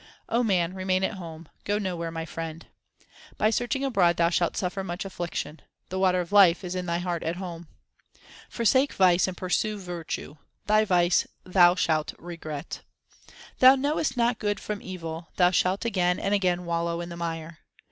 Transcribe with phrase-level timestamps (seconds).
[0.29, 2.65] O man, remain at home; go nowhere, my friend.
[3.37, 6.97] By searching abroad thou shalt suffer much affliction; the water of life is in thy
[6.97, 7.67] heart at home.
[8.49, 12.81] Forsake vice and pursue virtue; thy vice thou shalt regret.
[13.59, 17.59] Thou knowest not good from evil; thou shalt again and again wallow in the mire.